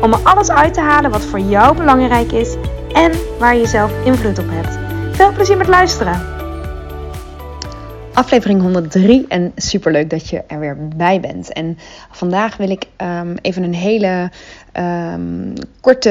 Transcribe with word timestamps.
om 0.00 0.12
er 0.12 0.18
alles 0.22 0.50
uit 0.50 0.74
te 0.74 0.80
halen 0.80 1.10
wat 1.10 1.24
voor 1.24 1.40
jou 1.40 1.76
belangrijk 1.76 2.32
is 2.32 2.54
en 2.92 3.12
waar 3.38 3.56
je 3.56 3.66
zelf 3.66 4.04
invloed 4.04 4.38
op 4.38 4.46
hebt. 4.48 4.78
Veel 5.16 5.32
plezier 5.32 5.56
met 5.56 5.68
luisteren! 5.68 6.32
Aflevering 8.12 8.60
103 8.60 9.24
en 9.28 9.52
superleuk 9.56 10.10
dat 10.10 10.28
je 10.28 10.42
er 10.46 10.58
weer 10.58 10.88
bij 10.96 11.20
bent. 11.20 11.52
En 11.52 11.78
vandaag 12.10 12.56
wil 12.56 12.70
ik 12.70 12.86
um, 12.96 13.36
even 13.42 13.62
een 13.62 13.74
hele 13.74 14.30
um, 14.78 15.52
korte, 15.80 16.10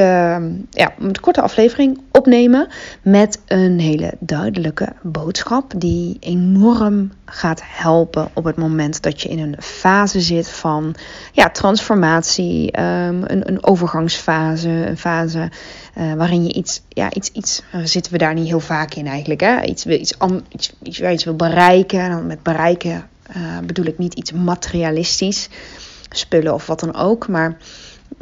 ja, 0.70 0.94
een 0.98 1.20
korte 1.20 1.40
aflevering 1.40 2.00
opnemen 2.10 2.68
met 3.02 3.40
een 3.46 3.78
hele 3.78 4.14
duidelijke 4.18 4.92
boodschap 5.02 5.72
die 5.76 6.16
enorm 6.20 7.12
gaat 7.24 7.60
helpen 7.64 8.28
op 8.32 8.44
het 8.44 8.56
moment 8.56 9.02
dat 9.02 9.20
je 9.20 9.28
in 9.28 9.38
een 9.38 9.56
fase 9.58 10.20
zit 10.20 10.48
van 10.48 10.94
ja, 11.32 11.50
transformatie, 11.50 12.80
um, 12.80 13.22
een, 13.26 13.48
een 13.48 13.64
overgangsfase, 13.64 14.68
een 14.68 14.98
fase 14.98 15.50
uh, 15.98 16.12
waarin 16.12 16.44
je 16.44 16.52
iets, 16.52 16.82
ja, 16.88 17.12
iets, 17.12 17.30
iets, 17.30 17.62
zitten 17.84 18.12
we 18.12 18.18
daar 18.18 18.34
niet 18.34 18.46
heel 18.46 18.60
vaak 18.60 18.94
in 18.94 19.06
eigenlijk, 19.06 19.40
hè? 19.40 19.62
Iets, 19.62 19.86
iets, 19.86 20.14
iets, 20.48 20.72
iets, 20.82 21.00
iets 21.00 21.24
wil 21.24 21.36
bereiken. 21.36 22.00
En 22.00 22.26
met 22.26 22.42
bereiken 22.42 23.08
uh, 23.36 23.58
bedoel 23.66 23.84
ik 23.84 23.98
niet 23.98 24.14
iets 24.14 24.32
materialistisch, 24.32 25.48
spullen 26.10 26.54
of 26.54 26.66
wat 26.66 26.80
dan 26.80 26.94
ook, 26.94 27.28
maar 27.28 27.56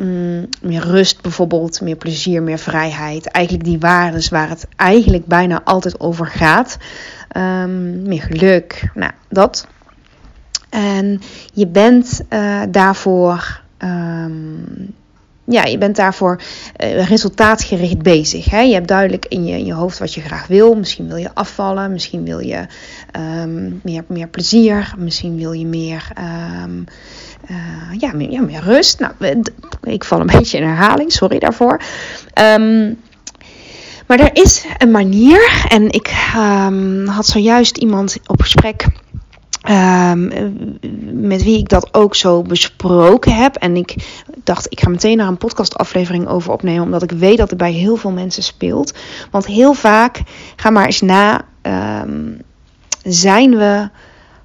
mm, 0.02 0.48
meer 0.60 0.82
rust 0.82 1.22
bijvoorbeeld, 1.22 1.80
meer 1.80 1.96
plezier, 1.96 2.42
meer 2.42 2.58
vrijheid. 2.58 3.26
Eigenlijk 3.26 3.66
die 3.66 3.78
waarden 3.78 4.30
waar 4.30 4.48
het 4.48 4.66
eigenlijk 4.76 5.26
bijna 5.26 5.60
altijd 5.64 6.00
over 6.00 6.26
gaat. 6.26 6.78
Um, 7.36 8.02
meer 8.02 8.22
geluk, 8.22 8.90
nou 8.94 9.12
dat. 9.28 9.66
En 10.70 11.20
je 11.52 11.66
bent 11.66 12.20
uh, 12.30 12.62
daarvoor. 12.70 13.60
Um, 13.78 14.94
ja, 15.52 15.64
je 15.64 15.78
bent 15.78 15.96
daarvoor 15.96 16.40
uh, 16.84 17.08
resultaatgericht 17.08 18.02
bezig. 18.02 18.50
Hè? 18.50 18.60
Je 18.60 18.74
hebt 18.74 18.88
duidelijk 18.88 19.26
in 19.28 19.44
je, 19.44 19.58
in 19.58 19.64
je 19.64 19.72
hoofd 19.72 19.98
wat 19.98 20.14
je 20.14 20.20
graag 20.20 20.46
wil. 20.46 20.74
Misschien 20.74 21.08
wil 21.08 21.16
je 21.16 21.34
afvallen, 21.34 21.92
misschien 21.92 22.24
wil 22.24 22.38
je 22.38 22.66
um, 23.42 23.80
meer, 23.82 24.04
meer 24.06 24.28
plezier, 24.28 24.94
misschien 24.96 25.36
wil 25.36 25.52
je 25.52 25.66
meer, 25.66 26.08
um, 26.64 26.84
uh, 27.50 27.98
ja, 27.98 28.12
meer, 28.12 28.30
ja, 28.30 28.40
meer 28.40 28.62
rust. 28.62 28.98
Nou, 28.98 29.12
ik 29.82 30.04
val 30.04 30.20
een 30.20 30.26
beetje 30.38 30.58
in 30.58 30.64
herhaling, 30.64 31.12
sorry 31.12 31.38
daarvoor. 31.38 31.80
Um, 32.40 33.00
maar 34.06 34.20
er 34.20 34.30
is 34.32 34.64
een 34.78 34.90
manier, 34.90 35.64
en 35.68 35.90
ik 35.90 36.08
had 37.06 37.26
zojuist 37.26 37.76
iemand 37.76 38.16
op 38.26 38.40
gesprek 38.40 38.86
Um, 39.70 40.32
met 41.12 41.42
wie 41.42 41.58
ik 41.58 41.68
dat 41.68 41.94
ook 41.94 42.14
zo 42.14 42.42
besproken 42.42 43.36
heb. 43.36 43.56
En 43.56 43.76
ik 43.76 43.94
dacht, 44.44 44.66
ik 44.68 44.80
ga 44.80 44.88
meteen 44.88 45.16
naar 45.16 45.28
een 45.28 45.36
podcastaflevering 45.36 46.28
over 46.28 46.52
opnemen, 46.52 46.82
omdat 46.82 47.02
ik 47.02 47.10
weet 47.10 47.38
dat 47.38 47.50
het 47.50 47.58
bij 47.58 47.72
heel 47.72 47.96
veel 47.96 48.10
mensen 48.10 48.42
speelt. 48.42 48.94
Want 49.30 49.46
heel 49.46 49.72
vaak, 49.72 50.22
ga 50.56 50.70
maar 50.70 50.86
eens 50.86 51.00
na, 51.00 51.44
um, 52.02 52.40
zijn 53.02 53.56
we 53.56 53.88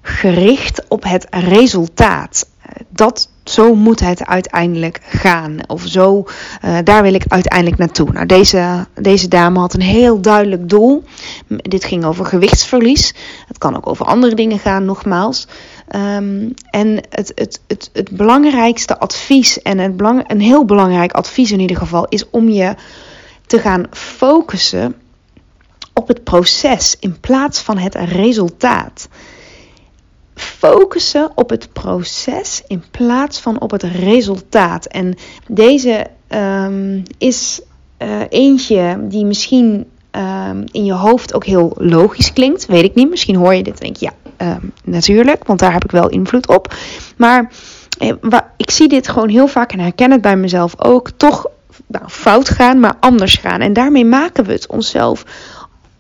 gericht 0.02 0.84
op 0.88 1.04
het 1.04 1.28
resultaat. 1.30 2.50
Dat, 2.90 3.30
zo 3.44 3.76
moet 3.76 4.00
het 4.00 4.26
uiteindelijk 4.26 5.00
gaan. 5.04 5.58
Of 5.68 5.84
zo, 5.86 6.26
uh, 6.66 6.78
daar 6.84 7.04
wil 7.04 7.14
ik 7.14 7.24
uiteindelijk 7.28 7.78
naartoe. 7.78 8.12
Nou, 8.12 8.26
deze, 8.26 8.88
deze 8.94 9.28
dame 9.28 9.60
had 9.60 9.74
een 9.74 9.82
heel 9.82 10.22
duidelijk 10.22 10.70
doel. 10.70 11.04
Dit 11.48 11.86
ging 11.86 12.06
over 12.06 12.26
gewichtsverlies. 12.26 13.14
Het 13.48 13.58
kan 13.58 13.76
ook 13.76 13.88
over 13.88 14.06
andere 14.06 14.36
dingen 14.36 14.60
gaan, 14.60 14.86
nogmaals. 14.86 15.48
Um, 15.96 16.54
en 16.70 17.02
het, 17.10 17.32
het, 17.36 17.62
het, 17.68 17.90
het 17.94 18.12
belangrijkste 18.12 19.00
advies, 19.00 19.62
en 19.62 19.78
het 19.78 19.98
belang, 19.98 20.24
een 20.28 20.42
heel 20.42 20.66
belangrijk 20.66 21.12
advies 21.12 21.52
in 21.52 21.60
ieder 21.60 21.78
geval, 21.78 22.06
is 22.10 22.30
om 22.30 22.50
je 22.50 22.76
te 23.46 23.60
gaan 23.60 23.86
focussen 23.92 24.96
op 25.94 26.08
het 26.08 26.24
proces 26.24 26.96
in 27.00 27.20
plaats 27.20 27.62
van 27.62 27.78
het 27.78 27.96
resultaat 27.96 29.08
focussen 30.58 31.32
op 31.36 31.50
het 31.50 31.74
proces 31.74 32.64
in 32.68 32.84
plaats 32.92 33.40
van 33.40 33.62
op 33.62 33.72
het 33.72 33.84
resultaat. 33.84 34.86
En 34.86 35.16
deze 35.48 36.08
um, 36.30 37.04
is 37.18 37.62
uh, 38.02 38.22
eentje 38.30 38.98
die 39.02 39.26
misschien 39.26 39.86
um, 40.12 40.64
in 40.72 40.86
je 40.86 40.94
hoofd 40.94 41.34
ook 41.34 41.46
heel 41.46 41.74
logisch 41.78 42.34
klinkt. 42.34 42.66
Weet 42.66 42.84
ik 42.84 42.96
niet. 42.96 43.10
Misschien 43.10 43.36
hoor 43.36 43.54
je 43.54 43.64
dit 43.64 43.74
en 43.74 43.80
denk 43.80 43.96
je 43.96 44.12
ja, 44.38 44.54
um, 44.56 44.72
natuurlijk, 44.84 45.46
want 45.46 45.60
daar 45.60 45.74
heb 45.74 45.84
ik 45.84 45.92
wel 45.92 46.10
invloed 46.10 46.48
op. 46.48 46.76
Maar 47.18 47.52
eh, 48.00 48.14
ik 48.58 48.72
zie 48.72 48.88
dit 48.88 49.08
gewoon 49.08 49.30
heel 49.30 49.48
vaak 49.48 49.72
en 49.72 49.80
herken 49.80 50.12
het 50.12 50.22
bij 50.22 50.36
mezelf 50.36 50.74
ook. 50.78 51.10
Toch 51.18 51.46
nou, 51.88 52.06
fout 52.08 52.50
gaan, 52.50 52.80
maar 52.80 52.96
anders 53.00 53.36
gaan. 53.36 53.62
En 53.62 53.74
daarmee 53.74 54.06
maken 54.06 54.46
we 54.46 54.52
het 54.52 54.68
onszelf 54.68 55.26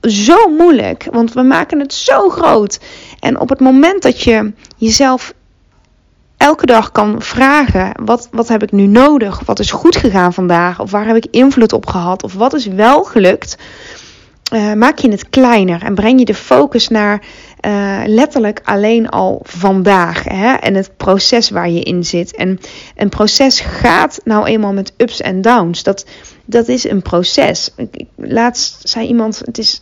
zo 0.09 0.49
moeilijk, 0.57 1.07
want 1.11 1.33
we 1.33 1.41
maken 1.41 1.79
het 1.79 1.93
zo 1.93 2.29
groot. 2.29 2.79
En 3.19 3.39
op 3.39 3.49
het 3.49 3.59
moment 3.59 4.01
dat 4.01 4.21
je 4.21 4.53
jezelf 4.77 5.33
elke 6.37 6.65
dag 6.65 6.91
kan 6.91 7.21
vragen: 7.21 7.91
wat, 8.05 8.27
wat 8.31 8.47
heb 8.47 8.63
ik 8.63 8.71
nu 8.71 8.85
nodig? 8.85 9.41
Wat 9.45 9.59
is 9.59 9.71
goed 9.71 9.95
gegaan 9.95 10.33
vandaag? 10.33 10.79
Of 10.79 10.91
waar 10.91 11.07
heb 11.07 11.15
ik 11.15 11.27
invloed 11.31 11.73
op 11.73 11.85
gehad? 11.85 12.23
Of 12.23 12.33
wat 12.33 12.53
is 12.53 12.65
wel 12.65 13.03
gelukt? 13.03 13.57
Uh, 14.53 14.73
maak 14.73 14.97
je 14.97 15.09
het 15.09 15.29
kleiner 15.29 15.83
en 15.83 15.95
breng 15.95 16.19
je 16.19 16.25
de 16.25 16.33
focus 16.33 16.87
naar 16.87 17.23
uh, 17.65 18.01
letterlijk 18.05 18.61
alleen 18.63 19.09
al 19.09 19.39
vandaag 19.43 20.23
hè? 20.23 20.53
en 20.53 20.73
het 20.73 20.91
proces 20.97 21.49
waar 21.49 21.69
je 21.69 21.83
in 21.83 22.03
zit. 22.03 22.35
En 22.35 22.59
een 22.95 23.09
proces 23.09 23.59
gaat 23.59 24.21
nou 24.23 24.45
eenmaal 24.45 24.73
met 24.73 24.93
ups 24.97 25.21
en 25.21 25.41
downs. 25.41 25.83
Dat, 25.83 26.05
dat 26.45 26.67
is 26.67 26.89
een 26.89 27.01
proces. 27.01 27.69
Laatst 28.15 28.89
zei 28.89 29.07
iemand: 29.07 29.41
het 29.45 29.57
is 29.57 29.81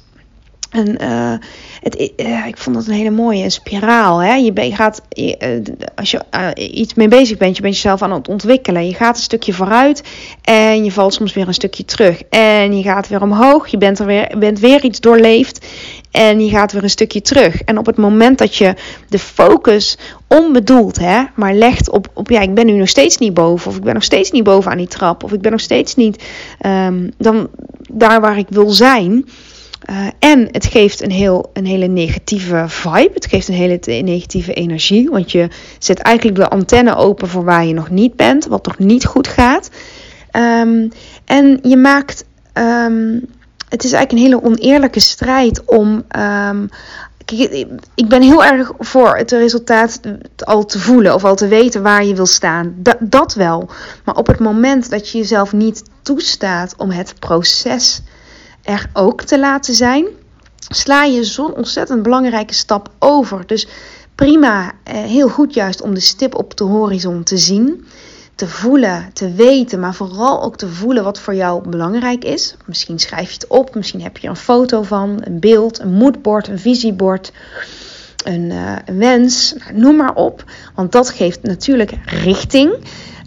en 0.75 0.97
uh, 1.01 1.33
het, 1.81 2.11
uh, 2.17 2.45
ik 2.47 2.57
vond 2.57 2.75
dat 2.75 2.87
een 2.87 2.93
hele 2.93 3.09
mooie 3.09 3.43
een 3.43 3.51
spiraal. 3.51 4.19
Hè? 4.19 4.33
Je, 4.33 4.71
gaat, 4.73 5.01
je, 5.09 5.61
uh, 5.67 5.87
als 5.95 6.11
je 6.11 6.23
iets 6.55 6.93
mee 6.93 7.07
bezig 7.07 7.37
bent, 7.37 7.55
je 7.55 7.61
bent 7.61 7.73
jezelf 7.75 8.01
aan 8.01 8.11
het 8.11 8.27
ontwikkelen. 8.27 8.87
Je 8.87 8.93
gaat 8.93 9.15
een 9.15 9.23
stukje 9.23 9.53
vooruit 9.53 10.03
en 10.41 10.83
je 10.83 10.91
valt 10.91 11.13
soms 11.13 11.33
weer 11.33 11.47
een 11.47 11.53
stukje 11.53 11.85
terug. 11.85 12.21
En 12.29 12.77
je 12.77 12.83
gaat 12.83 13.07
weer 13.07 13.21
omhoog, 13.21 13.67
je 13.67 13.77
bent, 13.77 13.99
er 13.99 14.05
weer, 14.05 14.35
bent 14.37 14.59
weer 14.59 14.83
iets 14.83 14.99
doorleefd 14.99 15.65
en 16.11 16.45
je 16.45 16.49
gaat 16.49 16.71
weer 16.71 16.83
een 16.83 16.89
stukje 16.89 17.21
terug. 17.21 17.61
En 17.61 17.77
op 17.77 17.85
het 17.85 17.97
moment 17.97 18.37
dat 18.37 18.55
je 18.55 18.73
de 19.09 19.19
focus 19.19 19.97
onbedoeld, 20.27 20.99
hè, 20.99 21.23
maar 21.35 21.53
legt 21.53 21.89
op, 21.89 22.07
op 22.13 22.29
ja, 22.29 22.41
ik 22.41 22.53
ben 22.53 22.65
nu 22.65 22.73
nog 22.73 22.89
steeds 22.89 23.17
niet 23.17 23.33
boven, 23.33 23.71
of 23.71 23.77
ik 23.77 23.83
ben 23.83 23.93
nog 23.93 24.03
steeds 24.03 24.31
niet 24.31 24.43
boven 24.43 24.71
aan 24.71 24.77
die 24.77 24.87
trap, 24.87 25.23
of 25.23 25.33
ik 25.33 25.41
ben 25.41 25.51
nog 25.51 25.61
steeds 25.61 25.95
niet 25.95 26.23
um, 26.65 27.11
dan 27.17 27.49
daar 27.91 28.21
waar 28.21 28.37
ik 28.37 28.47
wil 28.49 28.69
zijn 28.69 29.25
uh, 29.89 30.07
en 30.19 30.47
het 30.51 30.65
geeft 30.65 31.01
een, 31.01 31.11
heel, 31.11 31.49
een 31.53 31.65
hele 31.65 31.87
negatieve 31.87 32.65
vibe. 32.67 33.11
Het 33.13 33.25
geeft 33.25 33.47
een 33.47 33.53
hele 33.53 33.79
negatieve 33.85 34.53
energie. 34.53 35.09
Want 35.09 35.31
je 35.31 35.47
zet 35.79 35.99
eigenlijk 35.99 36.37
de 36.37 36.49
antenne 36.49 36.95
open 36.95 37.27
voor 37.27 37.43
waar 37.43 37.65
je 37.65 37.73
nog 37.73 37.89
niet 37.89 38.15
bent. 38.15 38.45
Wat 38.45 38.65
nog 38.65 38.77
niet 38.77 39.05
goed 39.05 39.27
gaat. 39.27 39.69
Um, 40.31 40.91
en 41.25 41.59
je 41.61 41.77
maakt. 41.77 42.25
Um, 42.53 43.25
het 43.69 43.83
is 43.83 43.91
eigenlijk 43.91 44.11
een 44.11 44.31
hele 44.31 44.43
oneerlijke 44.43 44.99
strijd 44.99 45.65
om. 45.65 46.03
Um, 46.17 46.69
Kijk, 47.25 47.67
ik 47.95 48.07
ben 48.07 48.21
heel 48.21 48.43
erg 48.43 48.71
voor 48.79 49.17
het 49.17 49.31
resultaat 49.31 49.99
al 50.37 50.65
te 50.65 50.79
voelen 50.79 51.13
of 51.13 51.23
al 51.23 51.35
te 51.35 51.47
weten 51.47 51.81
waar 51.81 52.05
je 52.05 52.15
wil 52.15 52.25
staan. 52.25 52.75
Da 52.77 52.97
dat 52.99 53.33
wel. 53.33 53.69
Maar 54.03 54.15
op 54.15 54.27
het 54.27 54.39
moment 54.39 54.89
dat 54.89 55.09
je 55.09 55.17
jezelf 55.17 55.53
niet 55.53 55.83
toestaat 56.01 56.73
om 56.77 56.91
het 56.91 57.13
proces 57.19 58.01
er 58.65 58.89
ook 58.93 59.21
te 59.21 59.39
laten 59.39 59.73
zijn, 59.73 60.05
sla 60.69 61.03
je 61.03 61.23
zo'n 61.23 61.55
ontzettend 61.55 62.03
belangrijke 62.03 62.53
stap 62.53 62.89
over. 62.99 63.47
Dus 63.47 63.67
prima, 64.15 64.71
eh, 64.83 64.95
heel 65.03 65.29
goed 65.29 65.53
juist 65.53 65.81
om 65.81 65.93
de 65.93 65.99
stip 65.99 66.35
op 66.35 66.57
de 66.57 66.63
horizon 66.63 67.23
te 67.23 67.37
zien, 67.37 67.85
te 68.35 68.47
voelen, 68.47 69.09
te 69.13 69.31
weten, 69.31 69.79
maar 69.79 69.95
vooral 69.95 70.43
ook 70.43 70.57
te 70.57 70.67
voelen 70.67 71.03
wat 71.03 71.19
voor 71.19 71.35
jou 71.35 71.69
belangrijk 71.69 72.23
is. 72.23 72.55
Misschien 72.65 72.99
schrijf 72.99 73.27
je 73.27 73.33
het 73.33 73.47
op, 73.47 73.75
misschien 73.75 74.01
heb 74.01 74.17
je 74.17 74.27
een 74.27 74.35
foto 74.35 74.81
van, 74.81 75.21
een 75.23 75.39
beeld, 75.39 75.79
een 75.79 75.93
moodboard, 75.93 76.47
een 76.47 76.59
visiebord. 76.59 77.31
Een, 78.23 78.51
een 78.85 78.97
wens, 78.97 79.53
nou, 79.57 79.79
noem 79.79 79.95
maar 79.95 80.13
op. 80.15 80.43
Want 80.75 80.91
dat 80.91 81.09
geeft 81.09 81.43
natuurlijk 81.43 81.91
richting. 82.05 82.77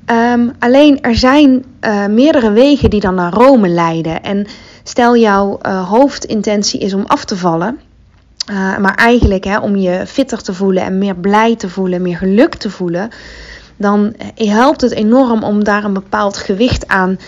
Ehm, 0.08 0.48
alleen 0.58 1.00
er 1.00 1.16
zijn 1.16 1.64
uh, 1.80 2.06
meerdere 2.06 2.50
wegen 2.50 2.90
die 2.90 3.00
dan 3.00 3.14
naar 3.14 3.32
Rome 3.32 3.68
leiden. 3.68 4.22
En 4.22 4.46
stel 4.88 5.16
jouw 5.16 5.58
uh, 5.62 5.88
hoofdintentie 5.88 6.80
is 6.80 6.94
om 6.94 7.04
af 7.06 7.24
te 7.24 7.36
vallen. 7.36 7.80
Uh, 8.50 8.78
maar 8.78 8.94
eigenlijk 8.94 9.44
hè, 9.44 9.58
om 9.58 9.76
je 9.76 10.06
fitter 10.06 10.42
te 10.42 10.54
voelen 10.54 10.82
en 10.82 10.98
meer 10.98 11.16
blij 11.16 11.56
te 11.56 11.68
voelen, 11.68 12.02
meer 12.02 12.16
geluk 12.16 12.54
te 12.54 12.70
voelen. 12.70 13.10
Dan 13.76 14.14
helpt 14.34 14.80
het 14.80 14.92
enorm 14.92 15.42
om 15.42 15.64
daar 15.64 15.84
een 15.84 15.92
bepaald 15.92 16.36
gewicht 16.36 16.86
aan 16.86 17.18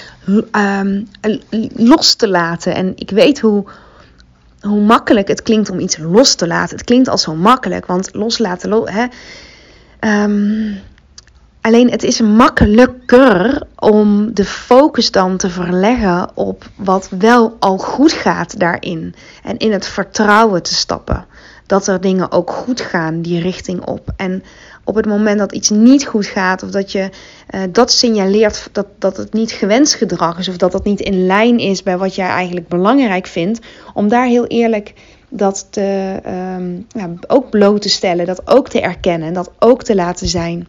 um, 0.52 1.08
los 1.74 2.14
te 2.14 2.28
laten. 2.28 2.74
En 2.74 2.92
ik 2.94 3.10
weet 3.10 3.40
hoe, 3.40 3.64
hoe 4.60 4.80
makkelijk 4.80 5.28
het 5.28 5.42
klinkt 5.42 5.70
om 5.70 5.78
iets 5.78 5.98
los 5.98 6.34
te 6.34 6.46
laten. 6.46 6.76
Het 6.76 6.86
klinkt 6.86 7.08
al 7.08 7.18
zo 7.18 7.34
makkelijk, 7.34 7.86
want 7.86 8.08
loslaten. 8.12 8.68
Lo 8.68 8.86
hè, 8.86 9.06
um, 10.24 10.78
Alleen 11.60 11.90
het 11.90 12.02
is 12.02 12.20
makkelijker 12.20 13.62
om 13.78 14.34
de 14.34 14.44
focus 14.44 15.10
dan 15.10 15.36
te 15.36 15.50
verleggen 15.50 16.30
op 16.34 16.64
wat 16.76 17.08
wel 17.18 17.56
al 17.58 17.78
goed 17.78 18.12
gaat 18.12 18.58
daarin. 18.58 19.14
En 19.42 19.56
in 19.56 19.72
het 19.72 19.86
vertrouwen 19.86 20.62
te 20.62 20.74
stappen. 20.74 21.26
Dat 21.66 21.86
er 21.86 22.00
dingen 22.00 22.32
ook 22.32 22.50
goed 22.50 22.80
gaan 22.80 23.22
die 23.22 23.40
richting 23.40 23.86
op. 23.86 24.12
En 24.16 24.42
op 24.84 24.94
het 24.94 25.06
moment 25.06 25.38
dat 25.38 25.52
iets 25.52 25.70
niet 25.70 26.06
goed 26.06 26.26
gaat, 26.26 26.62
of 26.62 26.70
dat 26.70 26.92
je 26.92 27.10
uh, 27.50 27.60
dat 27.70 27.92
signaleert 27.92 28.68
dat, 28.72 28.86
dat 28.98 29.16
het 29.16 29.32
niet 29.32 29.52
gewenst 29.52 29.94
gedrag 29.94 30.38
is, 30.38 30.48
of 30.48 30.56
dat 30.56 30.72
dat 30.72 30.84
niet 30.84 31.00
in 31.00 31.26
lijn 31.26 31.58
is 31.58 31.82
bij 31.82 31.98
wat 31.98 32.14
jij 32.14 32.28
eigenlijk 32.28 32.68
belangrijk 32.68 33.26
vindt, 33.26 33.60
om 33.94 34.08
daar 34.08 34.26
heel 34.26 34.46
eerlijk 34.46 34.94
dat 35.28 35.66
te, 35.70 36.20
um, 36.56 36.86
ja, 36.88 37.10
ook 37.26 37.50
bloot 37.50 37.82
te 37.82 37.88
stellen, 37.88 38.26
dat 38.26 38.48
ook 38.48 38.68
te 38.68 38.80
erkennen 38.80 39.28
en 39.28 39.34
dat 39.34 39.50
ook 39.58 39.82
te 39.82 39.94
laten 39.94 40.28
zijn. 40.28 40.68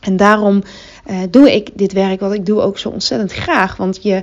En 0.00 0.16
daarom 0.16 0.62
uh, 1.06 1.16
doe 1.30 1.54
ik 1.54 1.70
dit 1.74 1.92
werk 1.92 2.20
wat 2.20 2.32
ik 2.32 2.46
doe 2.46 2.60
ook 2.60 2.78
zo 2.78 2.88
ontzettend 2.88 3.32
graag. 3.32 3.76
Want 3.76 4.02
je, 4.02 4.22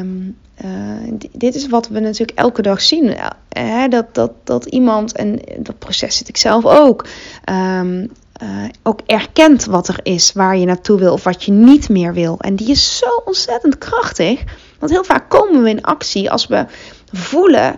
um, 0.00 0.36
uh, 0.64 1.12
dit 1.32 1.54
is 1.54 1.68
wat 1.68 1.88
we 1.88 2.00
natuurlijk 2.00 2.38
elke 2.38 2.62
dag 2.62 2.80
zien. 2.80 3.14
Hè? 3.48 3.88
Dat, 3.88 4.14
dat, 4.14 4.32
dat 4.44 4.64
iemand, 4.64 5.12
en 5.12 5.40
dat 5.58 5.78
proces 5.78 6.16
zit 6.16 6.28
ik 6.28 6.36
zelf 6.36 6.64
ook, 6.64 7.06
uh, 7.50 8.64
ook 8.82 9.00
erkent 9.06 9.64
wat 9.64 9.88
er 9.88 10.00
is, 10.02 10.32
waar 10.32 10.56
je 10.56 10.66
naartoe 10.66 10.98
wil 10.98 11.12
of 11.12 11.24
wat 11.24 11.44
je 11.44 11.52
niet 11.52 11.88
meer 11.88 12.12
wil. 12.12 12.38
En 12.40 12.56
die 12.56 12.68
is 12.68 12.98
zo 12.98 13.22
ontzettend 13.24 13.78
krachtig. 13.78 14.42
Want 14.78 14.92
heel 14.92 15.04
vaak 15.04 15.28
komen 15.28 15.62
we 15.62 15.68
in 15.68 15.82
actie 15.82 16.30
als 16.30 16.46
we 16.46 16.66
voelen, 17.12 17.76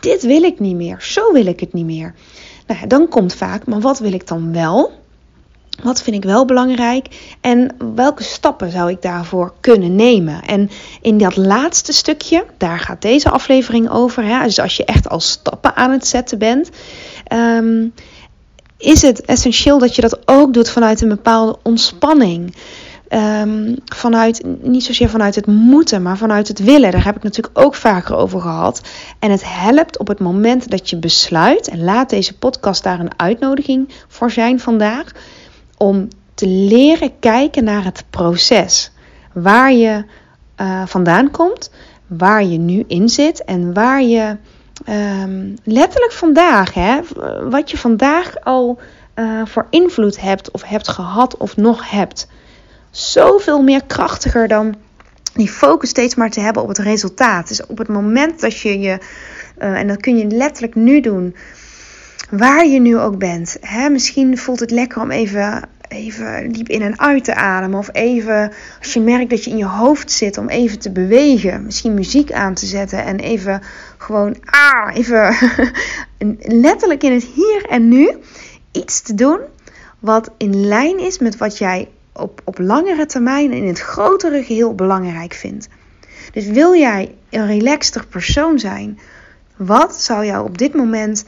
dit 0.00 0.22
wil 0.22 0.42
ik 0.42 0.60
niet 0.60 0.76
meer, 0.76 0.96
zo 1.00 1.32
wil 1.32 1.46
ik 1.46 1.60
het 1.60 1.72
niet 1.72 1.84
meer. 1.84 2.14
Nou, 2.66 2.86
dan 2.86 3.08
komt 3.08 3.34
vaak, 3.34 3.66
maar 3.66 3.80
wat 3.80 3.98
wil 3.98 4.12
ik 4.12 4.26
dan 4.26 4.52
wel? 4.52 4.92
Wat 5.82 6.02
vind 6.02 6.16
ik 6.16 6.24
wel 6.24 6.44
belangrijk 6.44 7.06
en 7.40 7.76
welke 7.94 8.22
stappen 8.22 8.70
zou 8.70 8.90
ik 8.90 9.02
daarvoor 9.02 9.52
kunnen 9.60 9.94
nemen? 9.94 10.42
En 10.42 10.70
in 11.00 11.18
dat 11.18 11.36
laatste 11.36 11.92
stukje, 11.92 12.44
daar 12.56 12.78
gaat 12.78 13.02
deze 13.02 13.30
aflevering 13.30 13.90
over. 13.90 14.24
Hè? 14.24 14.42
Dus 14.42 14.58
als 14.58 14.76
je 14.76 14.84
echt 14.84 15.08
al 15.08 15.20
stappen 15.20 15.76
aan 15.76 15.90
het 15.90 16.06
zetten 16.06 16.38
bent, 16.38 16.70
um, 17.32 17.92
is 18.78 19.02
het 19.02 19.24
essentieel 19.24 19.78
dat 19.78 19.94
je 19.94 20.02
dat 20.02 20.28
ook 20.28 20.54
doet 20.54 20.70
vanuit 20.70 21.00
een 21.00 21.08
bepaalde 21.08 21.58
ontspanning. 21.62 22.54
Um, 23.10 23.76
vanuit, 23.84 24.42
niet 24.62 24.84
zozeer 24.84 25.08
vanuit 25.08 25.34
het 25.34 25.46
moeten, 25.46 26.02
maar 26.02 26.16
vanuit 26.16 26.48
het 26.48 26.58
willen. 26.58 26.90
Daar 26.90 27.04
heb 27.04 27.16
ik 27.16 27.22
natuurlijk 27.22 27.58
ook 27.58 27.74
vaker 27.74 28.16
over 28.16 28.40
gehad. 28.40 28.80
En 29.18 29.30
het 29.30 29.42
helpt 29.44 29.98
op 29.98 30.08
het 30.08 30.18
moment 30.18 30.70
dat 30.70 30.90
je 30.90 30.96
besluit, 30.96 31.68
en 31.68 31.84
laat 31.84 32.10
deze 32.10 32.38
podcast 32.38 32.82
daar 32.82 33.00
een 33.00 33.20
uitnodiging 33.20 33.88
voor 34.08 34.30
zijn 34.30 34.60
vandaag 34.60 35.12
om 35.76 36.08
te 36.34 36.46
leren 36.46 37.18
kijken 37.18 37.64
naar 37.64 37.84
het 37.84 38.04
proces. 38.10 38.92
Waar 39.32 39.72
je 39.72 40.04
uh, 40.60 40.86
vandaan 40.86 41.30
komt, 41.30 41.70
waar 42.06 42.44
je 42.44 42.58
nu 42.58 42.84
in 42.86 43.08
zit 43.08 43.44
en 43.44 43.74
waar 43.74 44.02
je 44.02 44.36
um, 44.88 45.54
letterlijk 45.64 46.12
vandaag, 46.12 46.74
hè, 46.74 47.00
wat 47.50 47.70
je 47.70 47.78
vandaag 47.78 48.40
al 48.40 48.78
uh, 49.14 49.42
voor 49.44 49.66
invloed 49.70 50.20
hebt 50.20 50.50
of 50.50 50.62
hebt 50.62 50.88
gehad 50.88 51.36
of 51.36 51.56
nog 51.56 51.90
hebt. 51.90 52.28
Zoveel 52.90 53.62
meer 53.62 53.84
krachtiger 53.86 54.48
dan 54.48 54.74
die 55.34 55.48
focus 55.48 55.88
steeds 55.88 56.14
maar 56.14 56.30
te 56.30 56.40
hebben 56.40 56.62
op 56.62 56.68
het 56.68 56.78
resultaat. 56.78 57.48
Dus 57.48 57.66
op 57.66 57.78
het 57.78 57.88
moment 57.88 58.40
dat 58.40 58.58
je 58.58 58.78
je, 58.78 58.98
uh, 59.58 59.78
en 59.78 59.86
dat 59.86 60.00
kun 60.00 60.16
je 60.16 60.26
letterlijk 60.26 60.74
nu 60.74 61.00
doen, 61.00 61.36
waar 62.30 62.66
je 62.66 62.80
nu 62.80 62.98
ook 62.98 63.18
bent. 63.18 63.56
Hè? 63.60 63.88
Misschien 63.88 64.38
voelt 64.38 64.60
het 64.60 64.70
lekker 64.70 65.02
om 65.02 65.10
even, 65.10 65.68
even 65.88 66.52
diep 66.52 66.68
in 66.68 66.82
en 66.82 66.98
uit 66.98 67.24
te 67.24 67.34
ademen. 67.34 67.78
Of 67.78 67.88
even, 67.92 68.52
als 68.78 68.92
je 68.92 69.00
merkt 69.00 69.30
dat 69.30 69.44
je 69.44 69.50
in 69.50 69.56
je 69.56 69.64
hoofd 69.66 70.10
zit, 70.10 70.38
om 70.38 70.48
even 70.48 70.78
te 70.78 70.90
bewegen. 70.90 71.64
Misschien 71.64 71.94
muziek 71.94 72.32
aan 72.32 72.54
te 72.54 72.66
zetten 72.66 73.04
en 73.04 73.18
even 73.18 73.62
gewoon, 73.96 74.36
ah, 74.44 74.96
even 74.96 75.36
letterlijk 76.62 77.02
in 77.02 77.12
het 77.12 77.24
hier 77.24 77.66
en 77.68 77.88
nu 77.88 78.10
iets 78.72 79.00
te 79.00 79.14
doen 79.14 79.40
wat 79.98 80.30
in 80.36 80.66
lijn 80.66 80.98
is 80.98 81.18
met 81.18 81.36
wat 81.36 81.58
jij 81.58 81.88
op, 82.12 82.40
op 82.44 82.58
langere 82.58 83.06
termijn 83.06 83.52
in 83.52 83.66
het 83.66 83.80
grotere 83.80 84.44
geheel 84.44 84.74
belangrijk 84.74 85.34
vindt. 85.34 85.68
Dus 86.32 86.46
wil 86.46 86.74
jij 86.74 87.14
een 87.30 87.46
relaxter 87.46 88.06
persoon 88.06 88.58
zijn, 88.58 88.98
wat 89.56 89.96
zou 89.96 90.24
jou 90.24 90.46
op 90.46 90.58
dit 90.58 90.74
moment 90.74 91.24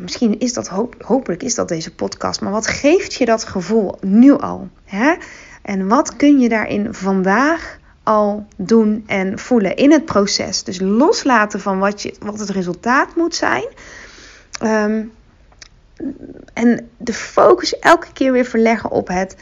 Misschien 0.00 0.38
is 0.38 0.52
dat 0.52 0.68
hopelijk 0.98 1.42
is 1.42 1.54
dat 1.54 1.68
deze 1.68 1.94
podcast, 1.94 2.40
maar 2.40 2.52
wat 2.52 2.66
geeft 2.66 3.14
je 3.14 3.24
dat 3.24 3.44
gevoel 3.44 3.96
nu 4.00 4.32
al? 4.32 4.68
Hè? 4.84 5.14
En 5.62 5.88
wat 5.88 6.16
kun 6.16 6.38
je 6.38 6.48
daarin 6.48 6.94
vandaag 6.94 7.78
al 8.02 8.46
doen 8.56 9.04
en 9.06 9.38
voelen 9.38 9.76
in 9.76 9.92
het 9.92 10.04
proces? 10.04 10.62
Dus 10.62 10.80
loslaten 10.80 11.60
van 11.60 11.78
wat, 11.78 12.02
je, 12.02 12.14
wat 12.20 12.38
het 12.38 12.50
resultaat 12.50 13.16
moet 13.16 13.34
zijn. 13.34 13.66
Um, 14.62 15.12
en 16.52 16.90
de 16.96 17.12
focus 17.12 17.78
elke 17.78 18.12
keer 18.12 18.32
weer 18.32 18.44
verleggen 18.44 18.90
op 18.90 19.08
het, 19.08 19.36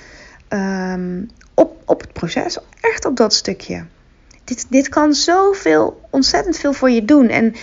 um, 0.48 1.30
op, 1.54 1.82
op 1.84 2.00
het 2.00 2.12
proces. 2.12 2.58
Echt 2.80 3.04
op 3.04 3.16
dat 3.16 3.34
stukje 3.34 3.84
dit, 4.48 4.66
dit 4.68 4.88
kan 4.88 5.14
zoveel, 5.14 6.00
ontzettend 6.10 6.56
veel 6.56 6.72
voor 6.72 6.90
je 6.90 7.04
doen. 7.04 7.28
En 7.28 7.54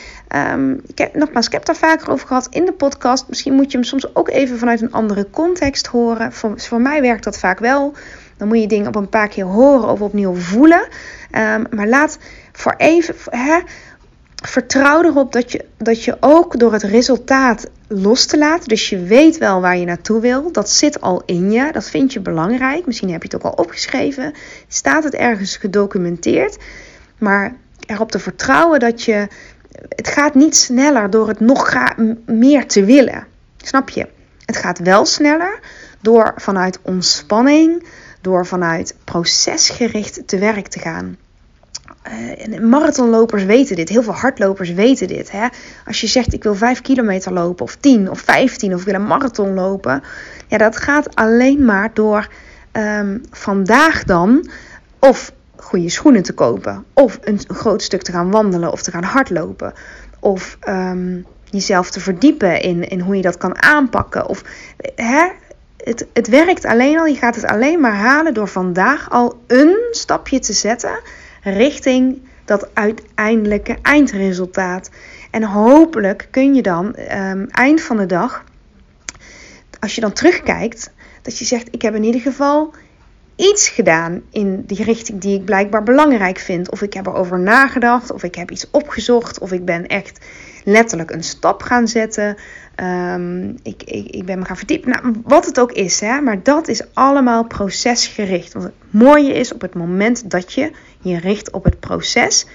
um, 0.54 0.82
ik 0.88 0.98
heb, 0.98 1.16
nogmaals, 1.16 1.46
ik 1.46 1.52
heb 1.52 1.66
daar 1.66 1.76
vaker 1.76 2.10
over 2.10 2.28
gehad 2.28 2.48
in 2.50 2.66
de 2.66 2.72
podcast. 2.72 3.26
Misschien 3.28 3.54
moet 3.54 3.72
je 3.72 3.78
hem 3.78 3.88
soms 3.88 4.16
ook 4.16 4.30
even 4.30 4.58
vanuit 4.58 4.82
een 4.82 4.92
andere 4.92 5.30
context 5.30 5.88
horen. 5.88 6.34
Voor, 6.34 6.60
voor 6.60 6.82
mij 6.82 7.02
werkt 7.02 7.24
dat 7.24 7.40
vaak 7.40 7.60
wel. 7.60 7.94
Dan 8.38 8.48
moet 8.48 8.62
je 8.62 8.68
dingen 8.68 8.88
op 8.88 8.96
een 8.96 9.10
paar 9.10 9.28
keer 9.28 9.46
horen 9.46 9.90
of 9.90 10.02
opnieuw 10.02 10.34
voelen. 10.34 10.88
Um, 11.32 11.66
maar 11.70 11.88
laat 11.88 12.18
voor 12.52 12.74
even. 12.78 13.16
Hè, 13.30 13.60
vertrouw 14.36 15.04
erop 15.04 15.32
dat 15.32 15.52
je, 15.52 15.66
dat 15.78 16.04
je 16.04 16.18
ook 16.20 16.60
door 16.60 16.74
het 16.74 16.84
resultaat 16.84 17.70
los 17.88 18.26
te 18.26 18.38
laten. 18.38 18.68
Dus 18.68 18.90
je 18.90 19.00
weet 19.00 19.38
wel 19.38 19.62
waar 19.62 19.78
je 19.78 19.86
naartoe 19.86 20.22
wil. 20.22 20.52
Dat 20.52 20.70
zit 20.70 21.02
al 21.02 21.24
in 21.26 21.52
je. 21.52 21.72
Dat 21.72 21.90
vind 21.90 22.14
je 22.14 22.20
belangrijk. 22.20 22.86
Misschien 22.86 23.12
heb 23.12 23.24
je 23.24 23.28
het 23.32 23.46
ook 23.46 23.52
al 23.54 23.64
opgeschreven. 23.64 24.34
Staat 24.68 25.04
het 25.04 25.14
ergens 25.14 25.58
gedocumenteerd. 25.58 26.58
Maar 27.18 27.56
erop 27.86 28.12
te 28.12 28.20
vertrouwen 28.20 28.80
dat 28.80 29.04
je. 29.04 29.28
Het 29.90 30.08
gaat 30.08 30.36
niet 30.36 30.56
sneller 30.56 31.10
door 31.10 31.28
het 31.28 31.40
nog 31.40 31.74
meer 32.26 32.68
te 32.68 32.86
willen. 32.86 33.28
Snap 33.58 33.90
je? 33.90 34.08
Het 34.46 34.58
gaat 34.58 34.80
wel 34.80 35.06
sneller 35.06 35.60
door 36.02 36.34
vanuit 36.36 36.80
ontspanning, 36.82 37.88
door 38.22 38.46
vanuit 38.46 38.96
procesgericht 39.04 40.28
te 40.28 40.38
werk 40.38 40.68
te 40.68 40.80
gaan. 40.80 41.18
Uh, 42.50 42.60
marathonlopers 42.60 43.44
weten 43.44 43.76
dit, 43.76 43.90
heel 43.90 44.04
veel 44.04 44.14
hardlopers 44.14 44.74
weten 44.74 45.08
dit. 45.08 45.32
Hè? 45.32 45.48
Als 45.86 46.02
je 46.02 46.08
zegt 46.08 46.34
ik 46.34 46.44
wil 46.44 46.56
5 46.56 46.82
kilometer 46.82 47.34
lopen, 47.34 47.66
of 47.66 47.76
10 47.76 48.10
of 48.10 48.20
15 48.20 48.74
of 48.74 48.80
ik 48.80 48.86
wil 48.86 48.96
een 48.96 49.08
marathon 49.08 49.54
lopen, 49.54 50.04
ja, 50.48 50.58
dat 50.58 50.78
gaat 50.78 51.16
alleen 51.16 51.66
maar 51.66 51.90
door 51.94 52.28
um, 52.72 53.22
vandaag 53.32 54.04
dan 54.04 54.50
of 55.00 55.32
goede 55.56 55.90
schoenen 55.90 56.24
te 56.24 56.34
kopen, 56.34 56.86
of 56.94 57.20
een, 57.22 57.40
groot 57.48 57.82
stuk 57.82 58.02
te 58.02 58.12
gaan 58.12 58.32
wandelen 58.32 58.72
of 58.72 58.82
te 58.82 58.92
gaan 58.92 59.04
hardlopen, 59.04 59.74
of 60.20 60.58
um, 60.68 61.26
jezelf 61.44 61.90
te 61.90 62.00
verdiepen 62.00 62.62
in, 62.62 62.90
in 62.90 63.00
hoe 63.00 63.16
je 63.16 63.22
dat 63.22 63.38
kan 63.38 63.62
aanpakken. 63.64 64.28
Of, 64.28 64.44
hè? 64.96 65.28
Het, 65.78 66.08
het 66.14 66.28
werkt 66.28 66.66
alleen 66.66 67.00
al, 67.00 67.06
je 67.06 67.16
gaat 67.16 67.36
het 67.36 67.46
alleen 67.46 67.80
maar 67.80 67.96
halen 67.96 68.34
door 68.34 68.48
vandaag 68.48 69.10
al 69.10 69.40
een 69.48 69.78
stapje 69.92 70.40
te 70.40 70.54
zetten 70.54 71.00
richting 71.52 72.22
dat 72.46 72.70
uiteindelijke 72.74 73.78
eindresultaat. 73.82 74.90
En 75.32 75.44
hopelijk 75.44 76.28
kun 76.32 76.54
je 76.54 76.62
dan 76.62 76.96
um, 77.12 77.48
eind 77.50 77.82
van 77.82 77.98
de 77.98 78.06
dag, 78.06 78.44
als 79.80 79.96
je 79.96 80.02
dan 80.02 80.14
terugkijkt, 80.14 80.92
dat 81.22 81.38
je 81.38 81.46
zegt: 81.46 81.68
Ik 81.72 81.82
heb 81.82 81.96
in 81.96 82.04
ieder 82.04 82.22
geval 82.22 82.74
iets 83.36 83.70
gedaan 83.70 84.22
in 84.30 84.64
die 84.66 84.84
richting 84.84 85.22
die 85.22 85.40
ik 85.40 85.46
blijkbaar 85.46 85.84
belangrijk 85.84 86.38
vind. 86.38 86.72
Of 86.72 86.82
ik 86.82 86.94
heb 86.94 87.06
erover 87.06 87.40
nagedacht, 87.40 88.12
of 88.12 88.24
ik 88.24 88.36
heb 88.36 88.52
iets 88.52 88.70
opgezocht, 88.72 89.40
of 89.40 89.52
ik 89.52 89.66
ben 89.66 89.88
echt 89.88 90.26
letterlijk 90.66 91.12
een 91.12 91.24
stap 91.24 91.62
gaan 91.62 91.88
zetten. 91.88 92.38
Ehm, 92.76 93.50
ik, 93.50 93.84
ik, 93.84 94.08
ik 94.08 94.26
ben 94.26 94.40
me 94.40 94.46
gaan 94.46 94.58
verdiepen. 94.58 94.90
Nou, 94.90 95.22
wat 95.24 95.46
het 95.46 95.60
ook 95.60 95.72
is, 95.72 96.00
hè? 96.00 96.22
maar 96.22 96.44
dat 96.44 96.68
is 96.68 96.94
allemaal 96.94 97.44
procesgericht. 97.44 98.54
Want 98.54 98.66
het 98.66 98.74
mooie 98.90 99.34
is 99.34 99.54
op 99.54 99.62
het 99.62 99.74
moment 99.74 100.32
dat 100.32 100.54
je 100.54 100.72
je 101.02 101.20
richt 101.20 101.52
op 101.52 101.64
het 101.64 101.80
proces, 101.80 102.46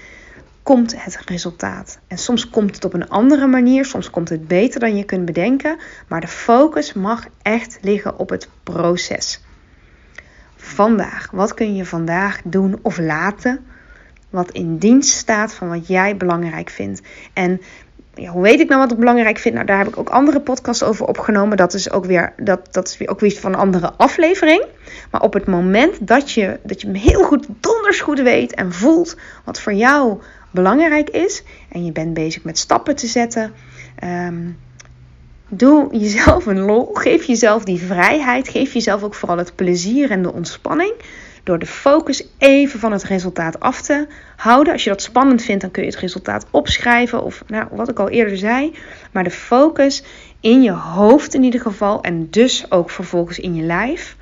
komt 0.63 1.03
het 1.03 1.19
resultaat. 1.25 1.99
En 2.07 2.17
soms 2.17 2.49
komt 2.49 2.75
het 2.75 2.85
op 2.85 2.93
een 2.93 3.09
andere 3.09 3.47
manier, 3.47 3.85
soms 3.85 4.09
komt 4.09 4.29
het 4.29 4.47
beter 4.47 4.79
dan 4.79 4.95
je 4.95 5.03
kunt 5.03 5.25
bedenken, 5.25 5.77
maar 6.07 6.21
de 6.21 6.27
focus 6.27 6.93
mag 6.93 7.25
echt 7.41 7.77
liggen 7.81 8.19
op 8.19 8.29
het 8.29 8.49
proces. 8.63 9.41
Vandaag, 10.55 11.31
wat 11.31 11.53
kun 11.53 11.75
je 11.75 11.85
vandaag 11.85 12.41
doen 12.43 12.79
of 12.81 12.97
laten 12.97 13.65
wat 14.31 14.51
in 14.51 14.77
dienst 14.77 15.17
staat 15.17 15.53
van 15.53 15.69
wat 15.69 15.87
jij 15.87 16.17
belangrijk 16.17 16.69
vindt? 16.69 17.01
En 17.33 17.61
ja, 18.15 18.31
hoe 18.31 18.41
weet 18.41 18.59
ik 18.59 18.69
nou 18.69 18.81
wat 18.81 18.91
ik 18.91 18.97
belangrijk 18.97 19.37
vind? 19.37 19.55
Nou, 19.55 19.65
daar 19.65 19.77
heb 19.77 19.87
ik 19.87 19.97
ook 19.97 20.09
andere 20.09 20.39
podcasts 20.39 20.83
over 20.83 21.05
opgenomen. 21.05 21.57
Dat 21.57 21.73
is 21.73 21.91
ook 21.91 22.05
weer, 22.05 22.33
dat, 22.37 22.73
dat 22.73 22.87
is 22.87 23.07
ook 23.07 23.19
weer 23.19 23.31
van 23.31 23.53
een 23.53 23.59
andere 23.59 23.91
aflevering. 23.97 24.63
Maar 25.11 25.21
op 25.21 25.33
het 25.33 25.45
moment 25.45 26.07
dat 26.07 26.31
je, 26.31 26.59
dat 26.63 26.81
je 26.81 26.97
heel 26.97 27.23
goed, 27.23 27.47
donders 27.59 27.99
goed 27.99 28.21
weet 28.21 28.53
en 28.53 28.73
voelt 28.73 29.17
wat 29.45 29.61
voor 29.61 29.73
jou 29.73 30.21
belangrijk 30.51 31.09
is. 31.09 31.43
En 31.69 31.85
je 31.85 31.91
bent 31.91 32.13
bezig 32.13 32.43
met 32.43 32.57
stappen 32.57 32.95
te 32.95 33.07
zetten. 33.07 33.53
Ehm, 33.99 34.49
doe 35.49 35.87
jezelf 35.97 36.45
een 36.45 36.59
lol. 36.59 36.89
Geef 36.93 37.23
jezelf 37.23 37.63
die 37.63 37.81
vrijheid. 37.81 38.49
Geef 38.49 38.73
jezelf 38.73 39.03
ook 39.03 39.15
vooral 39.15 39.37
het 39.37 39.55
plezier 39.55 40.11
en 40.11 40.21
de 40.21 40.33
ontspanning. 40.33 40.93
Door 41.43 41.59
de 41.59 41.65
focus 41.65 42.23
even 42.37 42.79
van 42.79 42.91
het 42.91 43.03
resultaat 43.03 43.59
af 43.59 43.81
te 43.81 44.07
houden. 44.35 44.73
Als 44.73 44.83
je 44.83 44.89
dat 44.89 45.01
spannend 45.01 45.43
vindt, 45.43 45.61
dan 45.61 45.71
kun 45.71 45.83
je 45.83 45.89
het 45.89 45.99
resultaat 45.99 46.45
opschrijven. 46.51 47.23
Of 47.23 47.43
nou, 47.47 47.67
wat 47.71 47.89
ik 47.89 47.99
al 47.99 48.09
eerder 48.09 48.37
zei. 48.37 48.75
Maar 49.11 49.23
de 49.23 49.31
focus 49.31 50.03
in 50.39 50.61
je 50.61 50.71
hoofd 50.71 51.33
in 51.33 51.43
ieder 51.43 51.61
geval. 51.61 52.01
En 52.01 52.29
dus 52.29 52.71
ook 52.71 52.89
vervolgens 52.89 53.39
in 53.39 53.55
je 53.55 53.63
lijf. 53.63 54.15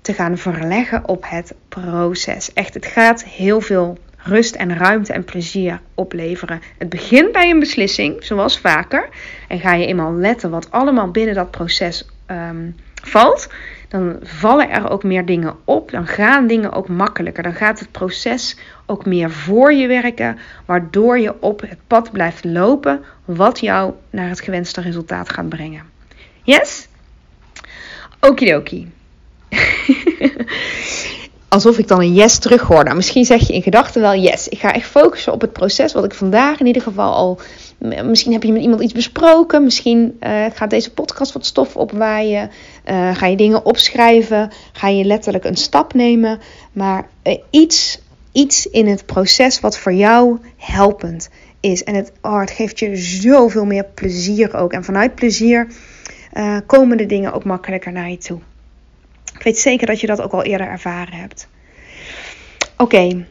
Te 0.00 0.12
gaan 0.12 0.38
verleggen 0.38 1.08
op 1.08 1.24
het 1.28 1.54
proces. 1.68 2.52
Echt, 2.52 2.74
het 2.74 2.86
gaat 2.86 3.24
heel 3.24 3.60
veel 3.60 3.98
rust 4.26 4.54
en 4.54 4.76
ruimte 4.76 5.12
en 5.12 5.24
plezier 5.24 5.80
opleveren. 5.94 6.60
Het 6.78 6.88
begint 6.88 7.32
bij 7.32 7.50
een 7.50 7.58
beslissing, 7.58 8.24
zoals 8.24 8.58
vaker. 8.58 9.08
En 9.48 9.60
ga 9.60 9.74
je 9.74 9.86
eenmaal 9.86 10.14
letten 10.14 10.50
wat 10.50 10.70
allemaal 10.70 11.10
binnen 11.10 11.34
dat 11.34 11.50
proces 11.50 12.08
um, 12.30 12.76
valt, 13.02 13.48
dan 13.88 14.16
vallen 14.22 14.70
er 14.70 14.90
ook 14.90 15.02
meer 15.02 15.24
dingen 15.24 15.56
op. 15.64 15.90
Dan 15.90 16.06
gaan 16.06 16.46
dingen 16.46 16.72
ook 16.72 16.88
makkelijker. 16.88 17.42
Dan 17.42 17.54
gaat 17.54 17.78
het 17.78 17.90
proces 17.90 18.56
ook 18.86 19.06
meer 19.06 19.30
voor 19.30 19.72
je 19.72 19.86
werken, 19.86 20.38
waardoor 20.64 21.18
je 21.18 21.42
op 21.42 21.60
het 21.60 21.78
pad 21.86 22.12
blijft 22.12 22.44
lopen 22.44 23.04
wat 23.24 23.60
jou 23.60 23.92
naar 24.10 24.28
het 24.28 24.40
gewenste 24.40 24.80
resultaat 24.80 25.32
gaat 25.32 25.48
brengen. 25.48 25.82
Yes? 26.42 26.88
Okidoki. 28.20 28.92
alsof 31.48 31.78
ik 31.78 31.88
dan 31.88 32.00
een 32.00 32.14
yes 32.14 32.38
terug 32.38 32.62
hoor. 32.62 32.84
Nou, 32.84 32.96
misschien 32.96 33.24
zeg 33.24 33.46
je 33.46 33.52
in 33.52 33.62
gedachten 33.62 34.00
wel 34.00 34.14
yes. 34.14 34.48
Ik 34.48 34.58
ga 34.58 34.72
echt 34.72 34.88
focussen 34.88 35.32
op 35.32 35.40
het 35.40 35.52
proces 35.52 35.92
wat 35.92 36.04
ik 36.04 36.14
vandaag 36.14 36.60
in 36.60 36.66
ieder 36.66 36.82
geval 36.82 37.14
al. 37.14 37.40
Misschien 37.78 38.32
heb 38.32 38.42
je 38.42 38.52
met 38.52 38.62
iemand 38.62 38.82
iets 38.82 38.92
besproken. 38.92 39.64
Misschien 39.64 40.16
uh, 40.20 40.44
gaat 40.52 40.70
deze 40.70 40.92
podcast 40.92 41.32
wat 41.32 41.46
stof 41.46 41.76
opwaaien. 41.76 42.50
Uh, 42.90 43.16
ga 43.16 43.26
je 43.26 43.36
dingen 43.36 43.64
opschrijven. 43.64 44.50
Ga 44.72 44.88
je 44.88 45.04
letterlijk 45.04 45.44
een 45.44 45.56
stap 45.56 45.94
nemen. 45.94 46.38
Maar 46.72 47.08
uh, 47.24 47.38
iets, 47.50 48.00
iets 48.32 48.66
in 48.66 48.86
het 48.86 49.06
proces 49.06 49.60
wat 49.60 49.78
voor 49.78 49.92
jou 49.92 50.38
helpend 50.56 51.28
is. 51.60 51.84
En 51.84 51.94
het, 51.94 52.12
oh, 52.22 52.40
het 52.40 52.50
geeft 52.50 52.78
je 52.78 52.96
zoveel 52.96 53.64
meer 53.64 53.84
plezier 53.94 54.56
ook. 54.56 54.72
En 54.72 54.84
vanuit 54.84 55.14
plezier 55.14 55.68
komen 56.66 56.96
de 56.96 57.06
dingen 57.06 57.32
ook 57.32 57.44
makkelijker 57.44 57.92
naar 57.92 58.10
je 58.10 58.18
toe. 58.18 58.38
Ik 59.34 59.42
weet 59.42 59.58
zeker 59.58 59.86
dat 59.86 60.00
je 60.00 60.06
dat 60.06 60.20
ook 60.20 60.32
al 60.32 60.42
eerder 60.42 60.66
ervaren 60.66 61.14
hebt. 61.14 61.48
Oké. 62.76 63.26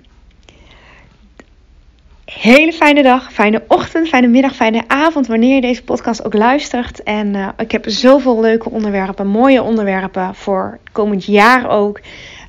Hele 2.46 2.74
fijne 2.74 3.04
dag, 3.04 3.34
fijne 3.34 3.64
ochtend, 3.68 4.08
fijne 4.08 4.28
middag, 4.28 4.56
fijne 4.56 4.84
avond 4.88 5.28
wanneer 5.28 5.56
je 5.56 5.62
deze 5.62 5.84
podcast 5.84 6.25
ook 6.25 6.34
luistert. 6.34 7.04
En 7.04 7.34
uh, 7.34 7.48
ik 7.58 7.72
heb 7.72 7.84
zoveel 7.88 8.40
leuke 8.40 8.70
onderwerpen, 8.70 9.28
mooie 9.28 9.64
onderwerpen 9.64 10.36
voor 10.36 10.80
komend 10.92 11.25
jaar 11.25 11.70
ook. 11.70 12.00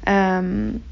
Um, 0.09 0.83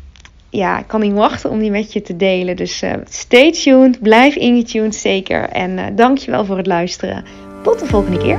ja, 0.51 0.79
ik 0.79 0.87
kan 0.87 1.01
niet 1.01 1.13
wachten 1.13 1.51
om 1.51 1.59
die 1.59 1.71
met 1.71 1.93
je 1.93 2.03
te 2.03 2.17
delen. 2.17 2.57
Dus 2.57 2.83
uh, 2.83 2.93
stay 3.09 3.53
tuned, 3.53 4.01
blijf 4.01 4.37
ingetuned 4.37 4.95
zeker. 4.95 5.49
En 5.49 5.71
uh, 5.71 5.85
dankjewel 5.93 6.45
voor 6.45 6.57
het 6.57 6.67
luisteren. 6.67 7.25
Tot 7.63 7.79
de 7.79 7.87
volgende 7.87 8.19
keer. 8.19 8.39